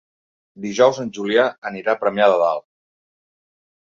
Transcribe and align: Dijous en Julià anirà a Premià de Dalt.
Dijous 0.61 1.01
en 1.03 1.11
Julià 1.17 1.43
anirà 1.71 1.91
a 1.93 1.99
Premià 2.05 2.31
de 2.31 2.39
Dalt. 2.45 2.65